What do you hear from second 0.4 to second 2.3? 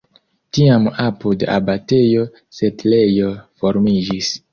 Tiam apud abatejo